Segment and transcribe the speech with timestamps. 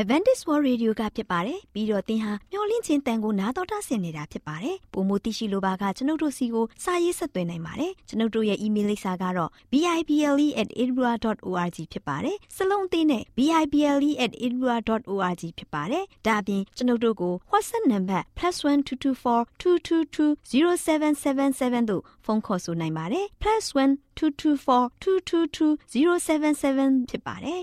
[0.00, 23.26] Advantage World Radio ကဖြစ်ပါတယ်ပြီးတော့သင်ဟာမျော်လင့်ခြင်းတန်ကိုနာတော်တာဆင်နေတာဖြစ်ပါတယ်ပုံမသိရှိလိုပါကကျွန်ုပ်တို့စီကိုစာရေးဆက်သွင်းနိုင်ပါတယ်ကျွန်ုပ်တို့ရဲ့ email လိပ်စာကတော့ bible@edinburgh.org ဖြစ်ပါတယ်စလုံးအသေးနဲ့ bible@edinburgh.org ဖြစ်ပါတယ်ဒါအပြင်ကျွန်ုပ်တို့ကို WhatsApp နံပါတ် +1224 222 0777တို့ဖုန်းခေါ်ဆိုနိုင်ပါတယ်
[23.42, 27.62] +1 224 222 0777ဖြစ်ပါတယ်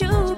[0.00, 0.37] you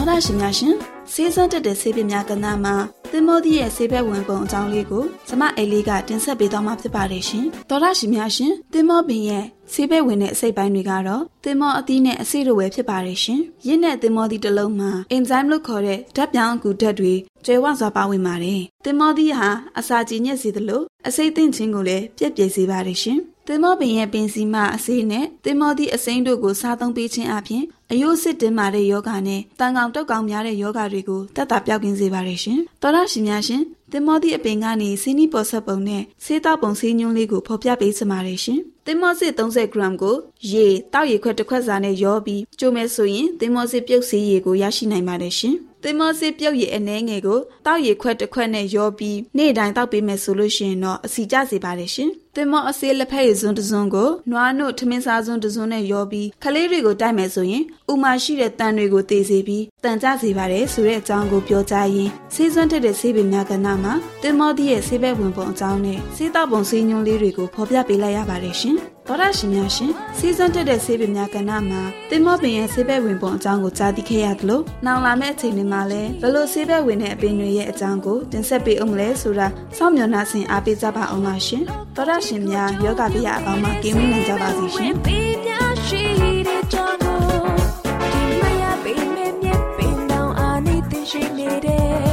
[0.00, 0.74] ရှင်များရှင်
[1.12, 2.74] စေးစမ်းတက်တဲ့ဆေးပင်များကဏ္ဍမှာ
[3.10, 17.14] သင်္ဘောသီးရဲ့ဆေးဘက်ဝင်ပုံအကြောင်းလေးကိုကျမအိလေးကတင်ဆက်ပေးသွားမှာဖြစ်ပါတယ်ရှင်။တော်ရရှိများရှင်သင်္ဘောပင်ရဲ့ဆေးဘက်ဝင်တဲ့အစိတ်ပိုင်းတွေကတော့သင်္ဘောအသီးနဲ့အစိတ်တို့ပဲဖြစ်ပါတယ်ရှင်။ရင်းနဲ့သင်္ဘောသီးတစ်လုံးမှာအင်ဇိုင်းလို့ခေါ်တဲ့ဓာတ်ပြောင်းအကူဓာတ်တွေ
[17.46, 23.18] ကျွဲဝစွာပါဝင်ပါတယ်။သင်္ဘောသီးဟာအစာကြည်ညက်စေသလိုအစိတ်သင့်ခြင်းကိုလည်းပြည့်ပြည့်စေပါတယ်ရှင်။
[23.52, 33.62] သင်္ဘောပင်ရဲ့ပင်စီမအစေးနဲ့သင်္ဘောသည့်အစိမ်းတို့ကိုစားသုံးပေးခြင်းအပြင်အယိုးစစ်တင်မာတဲ့ယောဂနဲ့တန်ကောင်တောက်ကောင်များတဲ့ယောဂတွေကိုတက်တာပြောက်ကင်းစေပါတယ်ရှင်။တော်ရရှိများရှင်
[33.92, 40.16] သင်္ဘောသည့်အပင်ကနေစီးနီးပေါ်ဆက်ပုံနဲ့ဆေးတောက်ပုံဆေးညွှန်းလေးကိုဖော်ပြပေးစပါတယ်ရှင်။သင်္ဘောစစ်30 g ကို
[40.52, 68.78] ရေတောက်ရေခွက်တစ်ခွက်စာနဲ့ရောပြီးကျိုးမဲဆိုရင်သင်္ဘောစစ်ပြုတ်စီရေကိုရရှိနိုင်ပါတယ်ရှင်။ သင်္ဘောစစ်ပြုတ်ရည်အနှဲငယ်ကိုတောက်ရည်ခွက်တစ်ခွက်နဲ့ရောပြီးနေ့တိုင်းတောက်ပေးမယ်ဆိုလို့ရှိရင်တော့အစီကျစေပါတယ်ရှင်။သင်္ဘောအစေးလက်ဖက်ရည်စွန်းတစ်စွန်းကိုနွားနို့ထမင်းစားစွန်းတစ်စွန်းနဲ့ရောပြီးခလေးတွေကိုတိုက်မယ်ဆိုရင်ဥမာရှိတဲ့တန်တွေကိုတေးစေပြီးတန်ကြစေပါတယ်ဆိုတဲ့အကြောင်းကိုပြောကြားရင်းဆေးစွန်းထက်တဲ့ဆေးပင်များကဏ္ဍမှာသင်္ဘောသည့်ရဲ့ဆေးဘက်ဝင်ပုံအကြောင်းနဲ့ဆေးတောက်ပုံဆေးညွှန်းလေးတွေကိုဖော်ပြပေးလိုက်ရပါတယ်ရှင်။
[69.10, 79.46] သောရရှိများရှင်စီးစံတက်တဲ့ဆေးပင်များကဏ္ဍမှာတင်မောပင်ရဲ့ဆေးဘက်ဝင်ပုံအကြောင်းကိုကြားသိခဲ့ရသလိုနောင်လာမယ့်အချိန်တွေမှာလည်းဘလို့ဆေးဘက်ဝင်တဲ့အပင်တွေရဲ့အကြောင်းကိုတင်ဆက်ပေးအောင်မလဲဆိုတာ
[79.76, 81.62] စောင့်မျှော်နှားဆင်အားပေးကြပါအောင်ပါရှင်
[81.96, 84.92] သောရရှင်များယောဂဗျာအပေါင်းမှာကင်းဝေးနိုင်ကြပါစေရှင်
[91.10, 92.09] ရှိနေတဲ့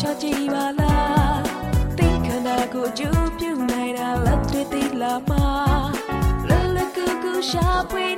[0.00, 8.15] ဆောင်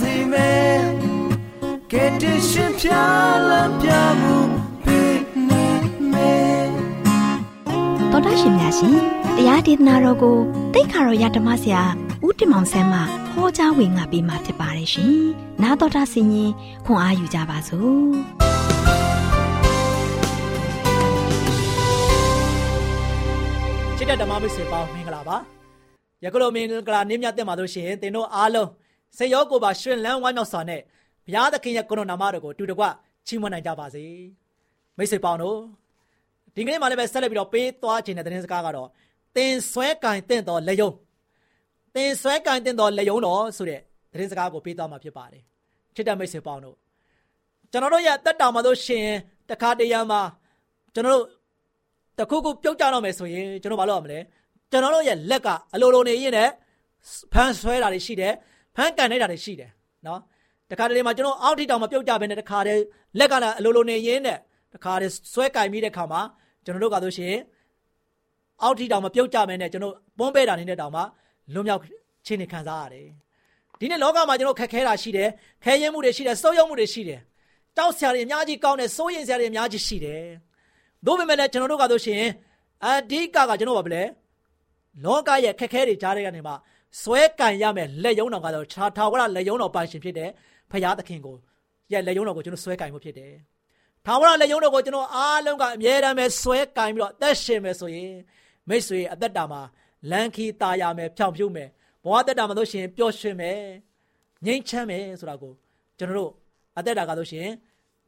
[0.00, 0.80] စေမယ်
[1.92, 3.04] ကဲတရှင်ဖြာ
[3.50, 3.88] လမ်းပြ
[4.20, 4.36] မှု
[4.84, 5.66] ပေးနေ
[6.12, 6.66] မယ်
[8.10, 8.96] တော်တာရှင်များရှင်
[9.36, 10.38] တရားဒေသနာတော်ကို
[10.74, 11.82] တိတ်ခါတော်ရဓမ္မဆရာ
[12.26, 13.00] ဦးတင်မောင်ဆန်းမှ
[13.32, 15.16] ဟောကြားဝင်ငါပေးมาဖြစ်ပါတယ်ရှင်။
[15.62, 16.50] နာတော်တာဆင်ရင်
[16.86, 18.08] ခွန်အားယူကြပါစို့။
[23.96, 25.36] ချစ်တဲ့ဓမ္မမိတ်ဆွေပေါင်းမင်္ဂလာပါ
[26.24, 28.68] ယခုလိုမင်္ဂလာနေ့မြတ်တက်မှာလို့ရှိရင်သင်တို့အားလုံး
[29.16, 30.80] စေရောကိုပါရှင်လန်းဝမ်းမြောက်စွာနဲ့
[31.26, 32.84] ဘုရားသခင်ရဲ့ကိုရိုနာမတော်ကိုတူတကွ
[33.26, 34.04] ချီးမွမ်းနိုင်ကြပါစေ
[34.96, 35.58] မိတ်ဆွေပေါင်းတို့
[36.54, 38.88] ဒီကနေ့မှလည်းပဲဆက်လက်ပြီးတော့ပေးသွားခြင်းတဲ့သတင်းစကားကတော့
[39.36, 40.90] သင်ဆွဲကင်တင့်တော်လက်ယုံ
[41.94, 43.80] သင်ဆွဲကင်တင့်တော်လက်ယုံတော်ဆိုတဲ့
[44.12, 45.42] သတင်းစကားကိုပေးသွားမှာဖြစ်ပါတယ်
[45.94, 46.76] ချစ်တဲ့မိတ်ဆွေပေါင်းတို့
[47.70, 49.18] ကျွန်တော်တို့ရဲ့တက်တာမှာလို့ရှိရင်
[49.50, 50.20] တခါတရံမှာ
[50.94, 51.24] ကျွန်တော်တို့
[52.18, 54.18] တခုခုပြုတ်ကြတော့မယ်ဆိုရင်ကျွန်တော်ဘာလုပ်ရမလဲ
[54.70, 56.52] ကျွန်တော်တို့ရဲ့လက်ကအလိုလိုနေရင်လည်း
[57.32, 58.34] ဖမ်းဆွဲတာတွေရှိတယ်
[58.76, 59.70] ဖမ်းကန်နေတာတွေရှိတယ်
[60.06, 60.20] နော်
[60.70, 62.82] တခါတလေမှာကျွန်တော်အောက်ထိတောင်မပြုတ်ကြဘဲနဲ့တခါတည်း
[63.18, 64.38] လက်ကလည်းအလိုလိုနေရင်နဲ့
[64.74, 66.20] တခါတည်းဆွဲကင်မိတဲ့ခါမှာ
[66.64, 67.36] ကျွန်တော်တို့ကဆိုရှင်
[68.62, 71.02] အောက်ထိတောင်မပြုတ်ကြဘဲနဲ့ကျွန်တော်ပွန်းပဲတာနေတဲ့တောင်မှ
[71.54, 71.80] လွတ်မြောက်
[72.26, 73.06] ခြင်းနေခံစားရတယ်
[73.78, 75.28] ဒီနေ့လောကမှာကျွန်တော်ခက်ခဲတာရှိတယ်
[75.64, 77.20] ခဲရင်မှုတွေရှိတယ်စိုးရုံမှုတွေရှိတယ်
[77.76, 80.24] ကြောက်စရာတွေအများကြီးကောင်းတယ်စိုးရင်စရာတွေအများကြီးရှိတယ်
[81.06, 82.22] တို့ပေမဲ့လည်းကျွန်တော်တို့ကဆိုရှင်
[82.86, 84.02] အဓိကကကျွန်တော်ပါဗလဲ
[85.04, 86.52] လောကရဲ့ခက်ခဲတွေကြားတဲ့ကနေမှ
[87.02, 90.30] ဆွဲကန်ရမယ်လက်ယုံတော်ကတော့ခြားထာဝရလက်ယုံတော်ပိုင်ရှင်ဖြစ်တဲ့
[90.70, 91.36] ဖရာသခင်ကို
[91.92, 93.32] ရဲ့လက်ယုံတော်ကိုကျွန်တော်ဆွဲကန်ဖို့ဖြစ်တယ်။
[94.06, 98.12] ထာဝရလက်ယုံတော်ကိုကျွန်တော်အားလုံးကအမြဲတမ်းပဲဆွဲကန်ပြီးတော့အသက်ရှင်မယ်ဆိုရင်
[98.68, 99.60] မိတ်ဆွေအသက်တာမှာ
[100.10, 101.68] လန်ခီตาရမယ်ဖြောင်ပြုတ်မယ်
[102.04, 103.58] ဘဝသက်တာမှာတို့ရှင်ပျော်ရွှင်မယ်
[104.44, 105.52] ငြိမ်းချမ်းမယ်ဆိုတာကို
[105.98, 106.32] ကျွန်တော်တို့
[106.78, 107.48] အသက်တာကတို့ရှင်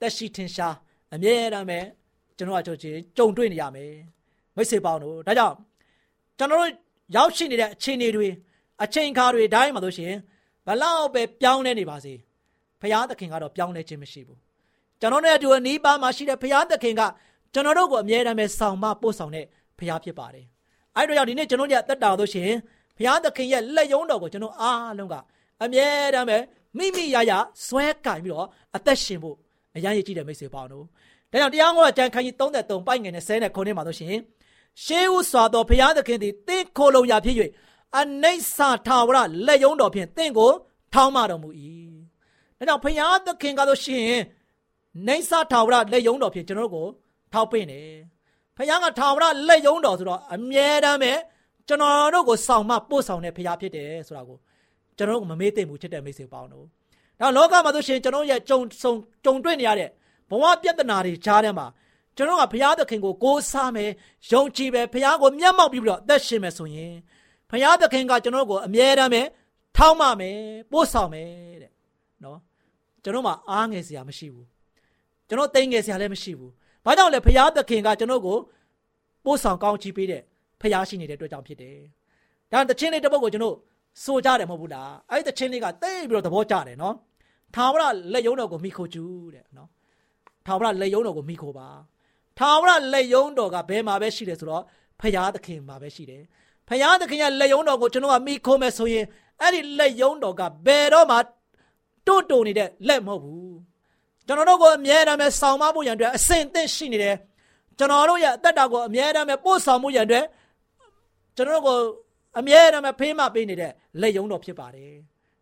[0.00, 0.74] သက်ရှိထင်ရှား
[1.14, 1.78] အမြဲတမ်းပဲ
[2.36, 3.92] ကျွန်တော်ကကျွန်ချင်းကြုံတွေ့နေရမယ်
[4.56, 5.54] မိတ်ဆွေပေါင်းတို့ဒါကြောင့်
[6.38, 6.70] ကျွန်တော်တို့
[7.16, 8.28] ရောက်ရှိနေတဲ့အခြေအနေတွေ
[8.82, 10.18] အချိန်ခါတွေတိုင်းမှာလို့ရှိရင်
[10.66, 12.14] ဘလောက်ပဲပြောင်းလဲနေပါစေ
[12.80, 14.38] ဖရာသခင်ကတော့ပြောင်းလဲခြင်းမရှိဘူး
[15.00, 17.02] ကျွန်တော်နဲ့အတူအနီးပါးမှာရှိတဲ့ဖရာသခင်က
[17.54, 19.46] ကျွန်တော်တို့ကိုအမြဲတမ်းပဲဆောင်မပို့ဆောင်တဲ့
[19.78, 20.46] ဖရာဖြစ်ပါတယ်
[20.96, 22.58] အဲ့တော့ကြောင့်ဒီနေ့ကျွန်တော်တို့ရဲ့အသက်တာလို့ရှိရင်
[22.98, 25.14] ဖရာသခင်ရဲ့လက်ယုံတော်ကိုကျွန်တော်အားလုံးက
[25.64, 26.38] အမြဲတမ်းပဲ
[26.78, 27.32] မိမိရရ
[27.66, 29.36] ဆွဲကင်ပြီးတော့အသက်ရှင်ဖို့
[29.76, 30.84] အရန်ရည်ကြည့်တဲ့မိတ်ဆွေပေါင်းတို့
[31.32, 34.16] ဒါကြောင့်တရားဟောကြံခန်းကြီး33ပိုက်ငယ်နဲ့10နဲ့ခုနှစ်မှာဆိုရှင်
[34.84, 37.36] ရှေးဥစွာသောဘုရားသခင်သည်တင့်ခိုလုံရာဖြစ်၍
[37.94, 40.52] အနိစ္စထာဝရလက်ယုံတော်ဖြင့်တင့်ကို
[40.92, 41.48] ထောင်းမတော်မူ၏
[42.58, 44.10] ဒါကြောင့်ဖယားသခင်ကတော့ရှင်
[45.06, 46.86] နေစာထာဝရလက်ယုံတော်ဖြင့်ကျွန်တော်တို့ကို
[47.32, 47.88] ထောက်ပင့်တယ်
[48.56, 51.12] ဖယားကထာဝရလက်ယုံတော်ဆိုတော့အမြဲတမ်းပဲ
[51.68, 54.38] ကျွန်တော်တို့ကိုဆောင်မပို့ဆောင်တဲ့ဖယားဖြစ်တယ်ဆိုတာကို
[54.96, 56.66] ကျွန်တော်တို့မမေ့သိဘူးချစ်တဲ့မိတ်ဆွေပေါင်းတို့
[57.20, 58.92] ဒါလောကမှာဆိုရှင်ကျွန်တော်ရဲ့ကြုံဆုံ
[59.24, 59.88] ကြုံတွေ့နေရတဲ့
[60.30, 61.66] ဘဝပြဿနာတွေကြားထဲမှာ
[62.16, 63.90] ကျွန်တော်ကဘုရားသခင်ကိုကိုးစားမယ်
[64.32, 66.94] ယုံကြည်ပဲဘုရားကိုမျက်မှောက်ပြီးပြီးတော့အသက်ရှင်မယ်ဆိုရင်
[67.50, 69.22] ဘုရားသခင်ကကျွန်တော်ကိုအမြဲတမ်းပဲ
[69.76, 70.38] ထောက်မမယ်
[70.72, 71.28] ပို့ဆောင်မယ်
[71.62, 71.72] တဲ့
[72.24, 72.38] နော်
[73.02, 74.46] ကျွန်တော်မှအားငယ်စရာမရှိဘူး
[75.28, 76.52] ကျွန်တော်တိမ်ငယ်စရာလည်းမရှိဘူး
[76.84, 78.38] ဘာကြောင့်လဲဘုရားသခင်ကကျွန်တော်ကို
[79.24, 80.22] ပို့ဆောင်ကောင်းချီးပေးတဲ့
[80.60, 81.78] ဖျားရှိနေတဲ့အတွက်ကြောင့်ဖြစ်တယ်။
[82.52, 83.56] ဒါတချင်းလေးတစ်ပုဒ်ကိုကျွန်တော်
[84.04, 86.94] ဆိုကြတယ်မဟုတ်ဘူးလား။အဲ့ဒီတချင်းလေးကတိတ်ပြီးတော့သဘောကျတယ်နော်။
[87.54, 89.68] ထာဝရလက်ယုံတော်ကိုမိခိုကျူးတဲ့နော်။
[90.46, 91.68] ထာဝရလက်ယုံတော်ကိုမိခိုပါ။
[92.38, 94.64] ထာဝရလက်ယုံတော်ကဘယ်မှာပဲရှိတယ်ဆိုတော့
[95.00, 96.22] ဖျားသခင်မှာပဲရှိတယ်။
[96.68, 99.04] ဖျားသခင်ရဲ့လက်ယုံတော်ကိုကျွန်တော်ကမိခိုမယ်ဆိုရင်
[99.40, 101.16] အဲ့ဒီလက်ယုံတော်ကဘယ်တော့မှ
[102.06, 103.52] တွန့်တုံနေတဲ့လက်မဟုတ်ဘူး။
[104.26, 107.16] ကျွန်တော်တို့ကိုအမြဲတမ်းဆောင်းမဖို့ရန်အတွက်အစဉ်သင့်ရှိနေတယ်။
[107.78, 110.26] ကျွန်တော်တို့ရဲ့အသက်တာကိုအမြဲတမ်းပို့ဆောင်မှုရန်အတွက်
[111.36, 111.78] ကျွန်တော်တို့ကို
[112.38, 114.92] အမြဲတမ်းဖေးမပေးနေတဲ့လက်ယုံတော်ဖြစ်ပါတယ်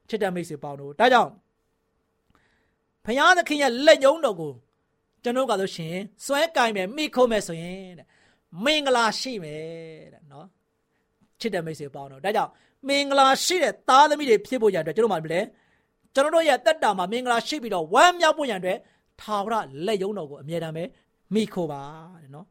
[0.08, 1.30] ချစ်တဲ့မိတ်ဆွေပေါင်းတို့ဒါကြောင့်
[3.04, 4.52] ဘုရားသခင်ရဲ့လက်ယုံတော်ကို
[5.22, 8.06] ကျွန်တော်ကဆိုရှင်စွဲကင်မယ်မိခုံးမယ်ဆိုရင်တဲ့
[8.64, 9.62] မင်္ဂလာရှိမယ်
[10.12, 10.46] တဲ့နော်
[11.39, 12.51] ချစ်တဲ့မိတ်ဆွေပေါင်းတို့ဒါကြောင့်
[12.87, 15.47] မင်္ဂလာရှိတဲ့သားသမီးတွေဖြစ်ဖို့ရတဲ့ကျွန်တော်မှလည်း
[16.13, 18.77] ကျွန်တော်တို့ရဲ့တက်တာမှာမင်္ဂလာရှိပြီးတော့ဝမ်းမြောက်ဖို့ရတဲ့
[19.21, 20.83] ထာဝရလက်ယုံတော်ကိုအမြဲတမ်းပဲ
[21.33, 21.81] မိခိုးပါ
[22.21, 22.45] တဲ့နော်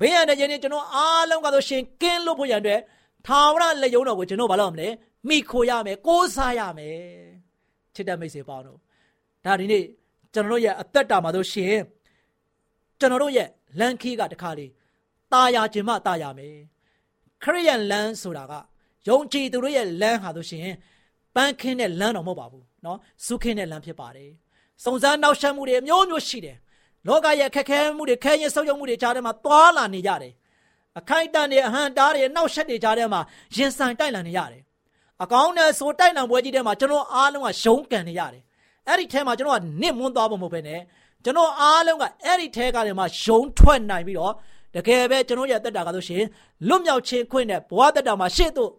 [0.00, 2.78] ဘေးရတဲ့ခြင်းတွေကျွန်တော်အားလုံးကဆိုရှင်ကင်းလို့ဖို့ရတဲ့
[3.26, 4.88] ထာဝရလက်ယုံတော်ကိုကျွန်တော်ဘာလုပ်မလဲ
[5.28, 6.98] မိခိုရမယ်ကိုးစားရမယ်
[7.94, 8.78] ချစ်တဲ့မိတ်ဆွေပေါင်းတို့
[9.44, 9.84] ဒါဒီနေ့
[10.34, 11.76] ကျွန်တော်တို့ရဲ့အသက်တာမှာဆိုရှင်
[13.00, 14.66] ကျွန်တော်တို့ရဲ့လန်ခီးကတခါလေ
[15.32, 16.56] ตาရခြင်းမှตาရမယ်
[17.42, 18.52] ခရိယန်လမ်းဆိုတာက
[19.08, 20.68] ယုံကြည်သူတို့ရဲ့လမ်းဟာဆိုရှင်
[21.34, 24.30] ပန်းခင်းတဲ့လမ်းတော်မဟုတ်ပါဘူးเนาะစုခင်းတဲ့လမ်းဖြစ်ပါတယ်
[24.84, 26.56] စုံစမ်းနောက်ဆက်မှုတွေအမျိုးမျိုးရှိတယ်
[27.06, 30.32] လောကရဲ့ခက်ခဲမှုတွေခဲရင်ဆုပ်ယုပ်မှုတွေကြားထဲမှာသွာလာနေကြတယ်
[30.98, 33.20] အခိုက်အတန့်တွေအဟံတားတွေနောက်ဆက်တွေကြားထဲမှာ
[33.56, 34.62] ရင်ဆိုင်တိုက်လန်နေရတယ်
[35.22, 38.42] အကောင်းနဲ့ဆိုတိုက်လန်ပွဲကြီးထဲမှာကျွန်တော်အားလုံးကရှုံးကန်နေရတယ်
[38.88, 40.80] အဲ့ဒီထဲမှာကျွန်တော်ကနစ်မွန်းသွားဖို့မဟုတ်ဘဲနဲ့
[41.24, 44.34] ကျွန်တော်အားလုံးကအဲ့ဒီထဲကနေမှရှုံးထွက်နိုင်ပြီးတော့
[44.75, 46.23] တကယ်ပဲကျွန်တော်ရဲ့တက်တာကဆိုရှင်
[46.67, 48.71] လွတ်မြောက်ခြင်းခွင့်နဲ့ဘဝတက်တာမှာရှေ့သို့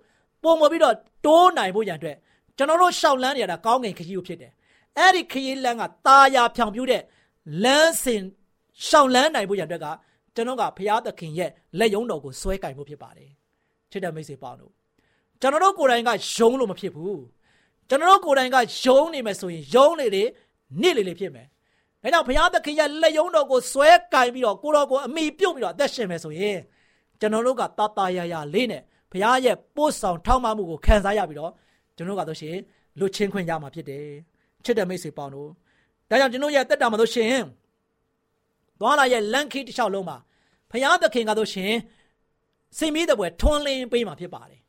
[0.43, 2.17] ပုံမပြီးတော့တိုးနိုင်ဖို့ရန်အတွက်
[2.57, 4.53] ကျွန်တော်တို့ရှောက်လန်းနေရတာကောင်းငင်ခရီးကိုဖြစ်တယ်
[4.99, 7.03] အဲ့ဒီခရီးလမ်းကตาရဖြောင်ပြူးတဲ့
[7.65, 8.23] လမ်းစဉ်
[8.87, 9.87] ရှောင်လန်းနိုင်ဖို့ရန်အတွက်က
[10.35, 13.31] ကျွန်တော်ကဘုရားသခင်ရဲ့လက်ယုံတော်ကိုဆွဲကင်ဖို့ဖြစ်ပါတယ်
[13.91, 14.73] ချစ်တဲ့မိတ်ဆွေပေါင်းတို့
[15.41, 17.23] ကျွန်တော်တို့ကိုယ်တိုင်ကယုံလို့မဖြစ်ဘူး
[17.89, 20.25] ကျွန်တော်တို့ကိုယ်တိုင်ကယုံနေမယ်ဆိုရင်ယုံလေလေ
[20.83, 21.47] နေ့လေလေဖြစ်မယ်
[22.05, 26.59] ဒါကြောင့်ဘုရားသခင်ရဲ့လက်ယုံတော်ကိုဆွဲကင်ပြီးတော့ကိုတော်ကိုအမိပြုတ်ပြီးတော့အသက်ရှင်မယ်ဆိုရင်
[27.21, 31.53] ကျွန်တော်တို့ကတာတာယာယာလေးနဲ့ဘုရားရဲ့ပို့ဆောင်ထောက်မမှုကိုခံစားရပြီးတော့
[31.97, 32.57] ကျွန်တော်ကတော့ရှင်
[32.99, 34.07] လွတ်ချင်းခွင့်ရမှာဖြစ်တယ်
[34.65, 35.49] ချစ်တဲ့မိတ်ဆွေပေါင်းတို့
[36.11, 37.35] ဒါကြောင့်ကျွန်တော်ရဲ့တက်တာမှာဆိုရှင်
[38.81, 40.17] သွားလာရဲ့လန်ခီတစ်လျှောက်လုံးမှာ
[40.71, 41.73] ဖယားသခင်ကတော့ရှင်
[42.79, 44.61] စင်မီးတဲ့ဘွယ်ထွန်းလင်းပေးမှာဖြစ်ပါတယ်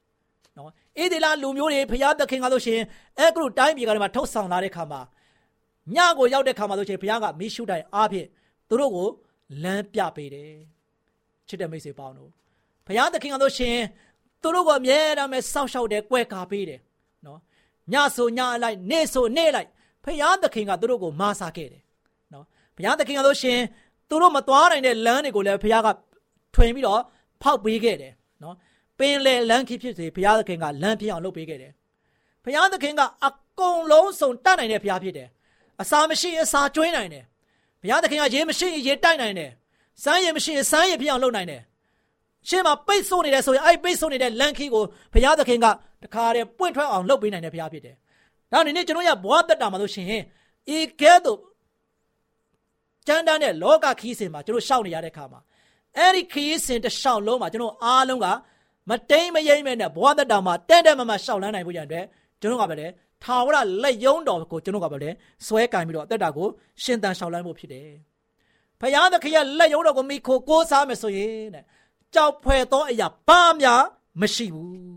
[0.58, 2.80] နော်အေဒီလာလူမျိုးတွေဖယားသခင်ကတော့ရှင်
[3.20, 5.02] အဲကရုတိုင်းပြည်ကလည်းမှာထုတ်ဆောင်လာတဲ့ခါမှာ
[5.94, 8.28] ညကိုရောက်တဲ့ခါမှာဆိုရှင်ဘုရားကမိရှုတိုင်အားဖြင့်
[8.70, 9.10] သူတို့ကို
[9.64, 10.54] လမ်းပြပေးတယ်
[11.48, 12.30] ချစ်တဲ့မိတ်ဆွေပေါင်းတို့
[12.88, 13.78] ဘုရားသခင်ကတော့ရှင်
[14.42, 16.80] သူတို့ကိုအမြဲတမ်းပဲစောင့်ရှောက်တယ်၊ကြွယ်ကာပေးတယ်
[17.26, 17.40] နော်
[17.94, 19.70] ညဆိုညအလိုက်နေ့ဆိုနေ့လိုက်
[20.04, 21.82] ဖယားသခင်ကသူတို့ကိုမာစာခဲ့တယ်
[22.34, 23.60] နော်ဘုရားသခင်ကဆိုရှင်
[24.10, 25.90] သူတို့မသွားနိုင်တဲ့လမ်းတွေကိုလည်းဘုရားက
[26.56, 27.02] ထွင်ပြီးတော့
[27.42, 28.14] ဖောက်ပေးခဲ့တယ်
[28.44, 28.56] နော်
[29.00, 31.72] ပင်လေလမ်းခီးဖြစ်စေဘုရားသခင်ကလမ်းဖြစ်အောင်လုပ်ပေးခဲ့တယ်
[32.44, 35.28] ဘုရားသခင်ကအကုန်လုံးစုံတတ်နိုင်တဲ့ဘုရားဖြစ်တယ်
[35.82, 37.24] အစာမရှိအစာကျွေးနိုင်တယ်
[37.82, 39.52] ဘုရားသခင်ကရေမရှိရေတိုက်နိုင်တယ်
[40.04, 41.62] စမ်းရေမရှိစမ်းရေဖြစ်အောင်လုပ်နိုင်တယ်
[42.48, 45.66] ရှေ့မှာပိတ်ဆို့နေတယ်ဆိုရင်အဲ့ပိတ်ဆို့နေတဲ့လမ်းခီးကိုဘုရားသခင်က
[46.04, 47.96] တခါတည်းပွင့်ထွက်အောင်လုပ်ပေးနိုင်တဲ့ဘုရားဖြစ်တယ်
[48.52, 50.08] ဒါနေနဲ့ကျွန်တော်ရဘဝတက်တာမှာလို့ရှင်
[50.76, 51.40] ဤကဲ့သို့
[53.08, 55.40] ကျမ်းတမ်းတဲ့လောကခီးစဉ်မှာကျွန်တော်ရှောက်နေရတဲ့ခါမှာ
[55.98, 58.28] အဲ့ဒီခီးစဉ်တစ်လျှောက်လုံးမှာကျွန်တော်အားလုံးက
[58.90, 62.04] မတိမ်မယိမ့်မဲ့နဲ့ဘဝတက်တာမှာတဲ့တဲ့မမရှောက်လန်းနိုင်ဖို့ရတဲ့
[62.42, 62.88] ကျွန်တော်ကပဲလေ
[63.26, 65.10] ထာဝရလက်ယုံတော်ကိုကျွန်တော်ကပဲလေ
[65.46, 66.48] ဆွဲကင်ပြီးတော့အသက်တာကို
[66.84, 67.90] ရှင်သန်ရှောက်လန်းဖို့ဖြစ်တယ်။
[68.80, 71.64] ဖယားသခင်ရဲ့လက်ယုံတော်ကိုမိခိုကိုးစားမယ်ဆိုရင်တဲ့
[72.14, 73.68] ကြောက်ဖွယ်သောအရာဘာမှ
[74.22, 74.96] မရှိဘူး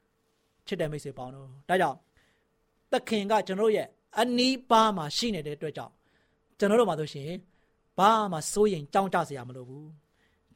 [0.66, 1.98] ။ချစ်တယ်မိတ်ဆွေပေါင်းတို့ဒါကြောင့်
[2.92, 3.86] သခင်ကကျွန်တော်ရဲ့
[4.20, 5.92] အနီးပါးမှာရှိနေတဲ့အတွက်ကြောင့်
[6.58, 7.30] ကျွန်တော်တို့မှာဆိုရှင်
[7.98, 9.88] ဘာမှစိုးရင်ကြောင်းကြစရာမလိုဘူး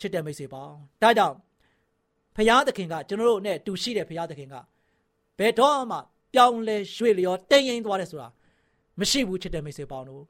[0.01, 1.37] ချစ်တဲ့မိတ်ဆွေပေါင်းဒါကြောင့်
[2.37, 4.55] ဖရာသခင်ကကျွန်တော်တို့နဲ့တူရှိတဲ့ဖရာသခင်က
[5.39, 5.99] ဘယ်တော့မှ
[6.33, 8.29] ပြောင်းလဲရွှေ့လျော်တိမ်ရင်သွားတယ်ဆိုတာ
[9.01, 10.23] မရှိဘူးချစ်တဲ့မိတ်ဆွေပေါင်းတို့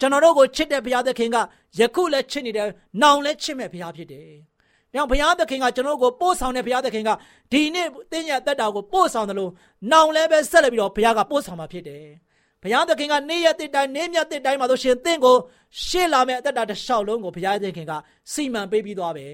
[0.00, 1.36] ကျွန်တော်တို့ကိုချစ်တဲ့ဘုရားသခင်က
[1.78, 2.68] ယခုလည်းချစ်နေတယ်။
[3.02, 4.28] နောင်လည်းချစ်မဲ့ဘုရားဖြစ်တယ်။
[4.94, 7.10] ဒါကြောင့်ဘုရားသခင်ကကျွန်တော်တို့ကိုပို့ဆောင်တဲ့ဘုရားသခင်က
[7.52, 9.50] ဒီနေ့တင်းရတက်တာကိုပို့ဆောင်တယ်လို့
[9.92, 12.04] နောင်လည်းပဲဆက်လက်ပြီးတော့ဘုရားကပို့ဆောင်มาဖြစ်တယ်။
[12.62, 15.36] ဘဘုရားသခင်ကနေ့ရက်တစ်တိုင်းနေ့မြတ်တစ်တိုင်းမှာဆိုရှင်သင်ကို
[15.86, 17.92] ရှေ့လာမယ့်အသက်တာတစ်လျှောက်လုံးကိုဘုရားသခင်က
[18.32, 19.26] စီမံပေးပြီးသွားပဲ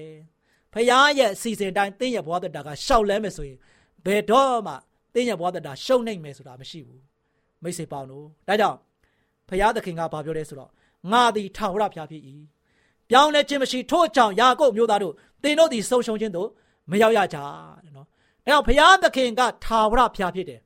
[0.73, 3.57] ဘုရားရဲ့အစီအစဉ်တိုင်းသင်ရဲ့ဘဝသက်တာကရှောက်လဲမယ်ဆိုရင်
[4.05, 4.73] ဘယ်တော့မှ
[5.13, 7.01] သင်ရဲ့ဘဝသက်တာရှုံနိုင်မယ်ဆိုတာမရှိဘူး
[7.63, 8.77] မိတ်ဆွေပေါင်းတို့ဒါကြောင့်
[9.49, 10.69] ဘုရားသခင်ကဘာပြောလဲဆိုတော့
[11.11, 12.21] ငါသည်ထာဝရဘုရားဖြစ်၏
[13.09, 15.13] ပြောင်းလဲခြင်းမရှိထို့ကြောင့်ယာကုပ်မျိုးသားတို့
[15.43, 16.49] သင်တို့သည်ဆုံးရှုံးခြင်းတို့
[16.91, 17.37] မရောက်ရကြ
[17.83, 18.11] တဲ့နော်ဒါ
[18.45, 20.59] ကြောင့်ဘုရားသခင်ကထာဝရဘုရားဖြစ်တယ်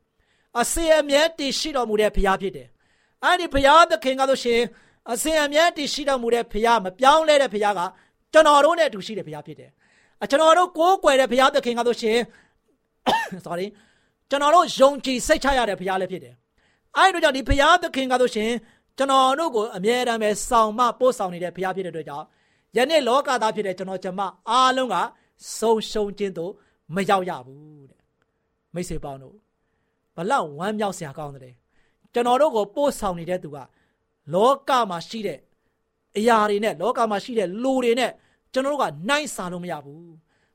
[0.60, 2.68] အစေအမြဲတည်ရှိတော်မူတဲ့ဘုရားဖြစ်တယ်
[3.24, 4.62] အဲ့ဒီဘုရားသခင်ကဆိုရှင်
[5.12, 7.82] အစဉ်အမြဲတည်ရှိတော်မူတဲ့ဘုရားမပြောင်းလဲတဲ့ဘုရားက
[8.34, 9.70] ကျွန်တော်တို့နဲ့အတူရှိတဲ့ဘုရားဖြစ်တယ်
[10.24, 12.18] အကျွန်တော်တို့ကိုးကွယ်တဲ့ဘုရားသခင်ကဆိုရှင်
[13.46, 13.68] sorry
[14.29, 16.36] ကျွန်တော်တို့ယုံကြည်စိတ်ချရတဲ့ဘုရားလည်းဖြစ်တယ်
[16.98, 18.51] အဲ့ဒီတော့ကြောင့်ဒီဘုရားသခင်ကဆိုရှင်
[18.98, 22.25] ကျွန်တော်တို့ကိုအမြဲတမ်းပဲဆောင်မပို့ဆောင်နေတဲ့ဘုရားဖြစ်တဲ့အတွက်ကြောင့်
[22.77, 24.96] ယနေ့လောကသားဖြစ်တဲ့ကျွန်တော်ကျမအားလုံးက
[25.58, 26.51] ဆုံးရှုံးခြင်းတို့
[26.96, 28.01] မရောက်ရဘူးတဲ့
[28.74, 29.36] မိတ်ဆွေပေါင်းတို့
[30.15, 31.55] ဘလောက်ဝမ်းမြောက်စရာကောင်းတယ်
[32.13, 33.58] ကျွန်တော်တို့ကိုပို့ဆောင်နေတဲ့သူက
[34.34, 35.39] လောကမှာရှိတဲ့
[36.17, 38.12] အရာတွေနဲ့လောကမှာရှိတဲ့လူတွေနဲ့
[38.53, 40.10] ကျွန်တော်တို့ကနိုင်စာလို့မရဘူး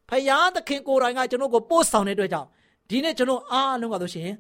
[0.08, 2.48] ဖယားသခင်ကိုယ်တိုင်ကကျွန်တော်ကိုပို့ဆောင်တဲ့အတွက်ကြောင့်
[2.90, 4.30] ဒီနေ့ကျွန်တော်အားလုံးကဆိုရှင်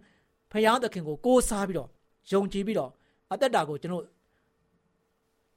[0.50, 1.88] ဖယားသခင်ကိုကိုးစားပြီးတော့
[2.32, 2.90] ယုံကြည်ပြီးတော့
[3.32, 4.04] အသက်တာကိုကျွန်တော်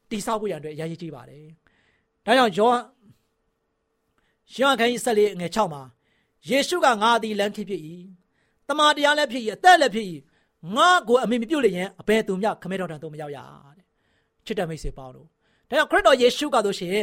[0.10, 1.46] တိဆောက်ဖို့ရန်အတွက်အရေးကြီးပါတယ်။
[2.26, 2.82] ဒါကြောင့်ယောဟန်
[4.56, 5.82] ယောဟန်ခန်းကြီးဆက်လေးငွေ6မှာ
[6.50, 7.82] ယေရှုကငါသည်လမ်းဖြစ်ဖြစ်၏။
[8.68, 10.08] တမန်တရားလည်းဖြစ်၏အသက်လည်းဖြစ်၏
[10.76, 13.40] ငါကိုအမိမပြုတ်လျင်အဘယ်သူမျှခမဲတော်တန်သို့မရောက်ရ
[13.78, 13.86] တဲ့။
[14.46, 15.28] ချစ်တဲ့မိတ်ဆွေပေါင်းတို့
[15.70, 16.98] ဒါကြောင့်ခရစ်တော်ယေရှုကဆိုရှင်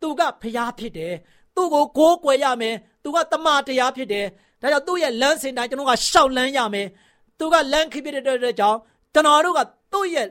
[0.00, 1.14] သူကဖျားဖြစ်တယ်။
[1.56, 4.26] သူ့ကိုကိုးကွယ်ရမယ်။သူကတမန်တရားဖြစ်တယ်။
[4.60, 6.86] ဒါကြောင့်သူ့ရဲ့လမ်းစဉ်တိုင်းကျွန်တော်ကရှောက်လန်းရမယ်။
[7.38, 8.78] သူကလမ်းခဖြစ်တဲ့အတွက်ကြောင့်
[9.14, 9.60] ကျွန်တော်တို့က
[9.92, 10.26] သူ့ရဲ့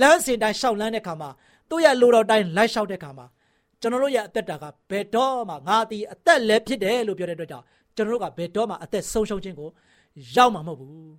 [0.00, 1.30] လမ်းစဉ်တိုင်းရှောက်လန်းတဲ့ခါမှာ
[1.70, 3.26] သူ့ရဲ့လိုတော်တိုင်းလိုက်လျှောက်တဲ့ခါမှာ
[3.80, 7.64] ကျွန်တော်တို့ရဲ့အသက်တာကဘယ်တော့မှငါတီအသက်လည်းဖြစ်တယ်လို့ပြောတဲ့အတွက်ကြောင့်
[7.96, 9.68] ကျွန်တော်တို့ကဘယ်တော့မှအသက်ဆုံးရှုံးခြင်းကို
[10.34, 11.12] ရောက်မှာမဟုတ်ဘူး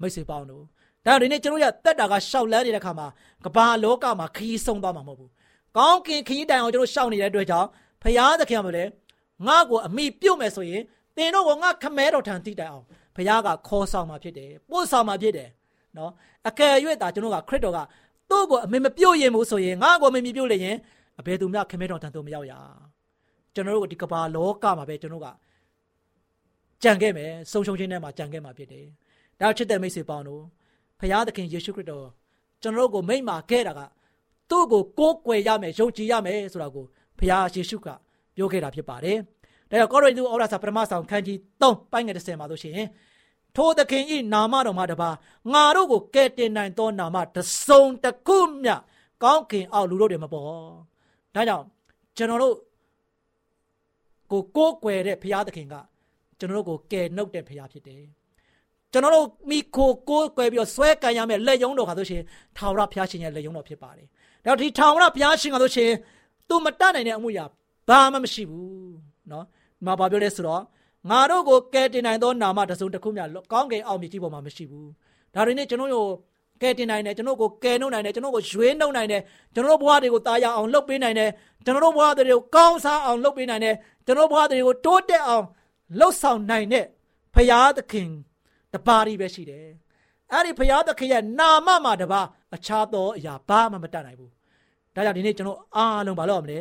[0.00, 0.62] မိတ်ဆွေပေါင်းတို့
[1.06, 3.06] ဒါဒီနေ့ကျွန်တော်ရဲ့သက်တာကရှောက်လန်းနေတဲ့ခါမှာ
[3.44, 5.30] ကဘာလောကမှာခရီးဆုံးသွားမှာမဟုတ်ဘူး
[5.76, 7.68] ကောင်းကင်ခရီးတိုင်အောင်ကျွန်တော်ရှောက်နေတဲ့အတွက်ကြောင့်
[8.02, 8.90] ဖရာသခင်ကလည်း
[9.46, 10.82] ငါ့ကိုအမိပြုတ်မယ်ဆိုရင်
[11.15, 15.49] သင်တို့ကငါခမဲတော်ထံတိတိုင်အောင်ဖရာကခေါ်ဆောင်มาဖြစ်တယ်ပို့ဆောင်มาဖြစ်တယ်
[15.97, 16.11] နော်
[16.47, 17.79] အကယ်၍တာကျွန်တော်ကခရစ်တော်က
[18.29, 20.75] သူ့ကိုအမေမပြုတ်ရင်ဘူးဆိုရင်ငါ့ကိုအမေမပြုတ်လို့ရင်
[21.19, 22.53] အဘယ်သူမှခမဲတော်တန်သူမရောက်ရ
[23.53, 25.27] ကျွန်တော်တို့ဒီကဘာလောကမှာပဲကျွန်တော်က
[26.83, 28.85] ကြံခဲ့မယ်ဆုံးရှုံးခြင်းထဲမှာကြံခဲ့မှာဖြစ်တယ်
[29.39, 30.43] ဒါချစ်တဲ့မိတ်ဆွေပေါင်းတို့
[30.99, 32.07] ဖခင်သခင်ယေရှုခရစ်တော်
[32.61, 33.81] ကျွန်တော်တို့ကိုမိန့်မာခဲ့တာက
[34.49, 36.85] သူ့ကိုကိုးကွယ်ရမယ်ယုံကြည်ရမယ်ဆိုတာကို
[37.17, 37.87] ဖခင်ယေရှုက
[38.35, 39.17] ပြောခဲ့တာဖြစ်ပါတယ်
[39.71, 42.87] ဒါကြောင့်ကောရိန္သုဩဝါစာပထမဆောင်ခန်းကြီး3ပိုင်းငယ်30မှာဆိုရှင်
[43.55, 45.09] ထိုသခင်ဤနာမတော်မှာတပါ
[45.53, 48.75] ငါတို့ကိုကယ်တင်နိုင်သောနာမတစုံတခုမျှ
[49.23, 50.45] ကောင်းခင်အောက်လူတို့တွေမပေါ်
[51.35, 51.65] ဒါကြောင့်
[52.17, 52.55] ကျွန်တော်တို့
[54.31, 55.75] ကိုကိုးကွယ်တဲ့ဘုရားသခင်က
[56.39, 58.03] ကျွန်တော်တို့ကိုကယ်နှုတ်တဲ့ဘုရားဖြစ်တယ်
[58.91, 62.21] ကျွန်တော်တို့မိခိုကိုးကွယ်ပြီးတော့ဆွဲကန်ရမယ်လက်ယုံတော်ခါဆိုရှင်
[62.57, 64.07] ထာဝရဘုရားရှင်ရဲ့လက်ယုံတော်ဖြစ်ပါတယ်
[64.45, 65.91] ဒါတော့ဒီထာဝရဘုရားရှင်ကဆိုရှင်
[66.49, 67.45] သူမတတ်နိုင်တဲ့အမှုရာ
[67.89, 68.95] ဘာမှမရှိဘူး
[69.29, 70.62] เนาะဒီ မှာဘာပြောလဲဆိုတော့
[71.10, 74.88] ငါတို့ကိုကယ်တင်နိုင်သောနာမတစုံတစ်ခုမျှကောင်းကင်အောင်မြစ်ကြီးပေါ်မှာမရှိဘူး
[75.34, 76.08] ဒါတွေနဲ့ကျွန်တော်တို့
[76.62, 79.22] ကယ်တင်နိုင်တယ်ကျွန်တော်ကိုကယ်နှုတ်နိုင်တယ်ကျွန်တော်ကိုရွေးနှုတ်နိုင်တယ်
[79.54, 81.30] ကျွန်တော်ဘဝတွေကိုတာယာအောင်လုပ်ပေးနိုင်တယ်
[81.64, 83.74] ကျွန်တော်ဘဝတွေကိုကောင်းစားအောင်လုပ်ပေးနိုင်တယ်
[84.06, 85.44] ကျွန်တော်ဘဝတွေကိုတိုးတက်အောင်
[85.98, 86.84] လှုပ်ဆောင်နိုင်တဲ့
[87.34, 88.10] ဖရာသခင်
[88.72, 89.66] တပါးရီပဲရှိတယ်
[90.32, 92.20] အဲ့ဒီဖရာသခင်ရဲ့နာမမှာတပါ
[92.54, 94.30] အခြားသောအရာဘာမှမတတ်နိုင်ဘူး
[94.94, 96.58] ဒါကြောင့်ဒီနေ့ကျွန်တော်အားလုံးမလုပ်ရမလဲ